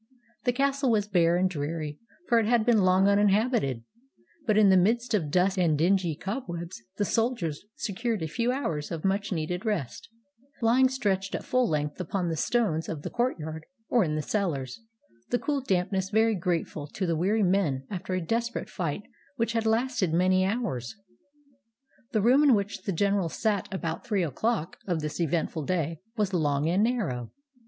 [0.45, 3.83] The castle was bare and dreary, for it had long been uninhabited,
[4.47, 8.89] but in the midst of dust and dingy cobwebs the soldiers secured a few hours
[8.89, 10.09] of much needed rest,
[10.59, 14.81] lying stretched at full length upon the stones of the courtyard or in the cellars,
[15.29, 19.03] the cool damp ness very grateful to the weary men after a desperate fight
[19.35, 20.95] which had lasted many hours.
[22.11, 26.33] The room in which the general sat about three o'clock of this eventful day was
[26.33, 27.29] long and narrow.